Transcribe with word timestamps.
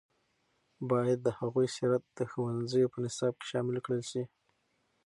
باید 0.89 1.19
د 1.23 1.27
هغوی 1.39 1.67
سیرت 1.75 2.03
د 2.17 2.19
ښوونځیو 2.31 2.91
په 2.93 2.97
نصاب 3.05 3.33
کې 3.39 3.45
شامل 3.51 3.75
کړل 3.85 4.03
شي. 4.11 4.23